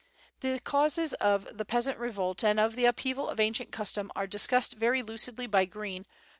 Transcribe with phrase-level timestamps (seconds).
[0.39, 4.73] The causes of the peasant revolt and of the upheaval of ancient custom are discussed
[4.73, 6.09] very lucidly by Green, pp.